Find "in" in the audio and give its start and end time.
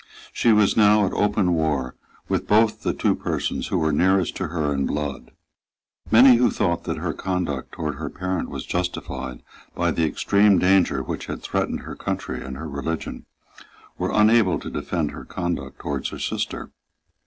4.73-4.87